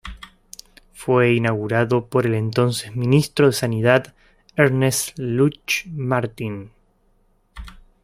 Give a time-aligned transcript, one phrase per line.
[0.93, 4.15] Fue inaugurado por el entonces Ministro de Sanidad,
[4.55, 6.71] Ernest Lluch Martín.